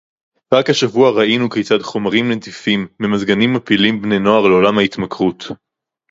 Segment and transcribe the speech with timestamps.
[0.53, 5.43] רק השבוע ראינו כיצד חומרים נדיפים ממזגנים מפילים בני נוער לעולם ההתמכרות